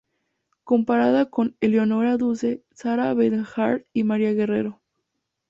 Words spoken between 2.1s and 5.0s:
Duse, Sara Bernhardt y María Guerrero.